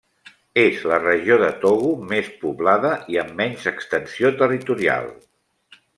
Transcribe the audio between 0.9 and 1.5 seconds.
la regió de